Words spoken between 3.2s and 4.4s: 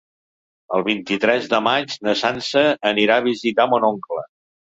a visitar mon oncle.